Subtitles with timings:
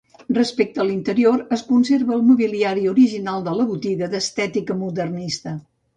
[0.35, 5.55] Respecte a l'interior, es conserva el mobiliari original de la botiga d'estètica modernista.